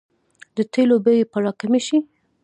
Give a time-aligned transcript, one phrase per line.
[0.55, 1.97] د تیلو بیې به راکمې شي؟